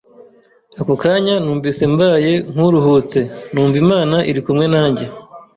ako 0.79 0.93
kanya 1.03 1.33
numvise 1.43 1.83
mbaye 1.93 2.33
nk’uruhutse, 2.51 3.19
numva 3.51 3.77
Imana 3.83 4.17
iri 4.29 4.41
kumwe 4.45 4.65
nanjye 4.73 5.05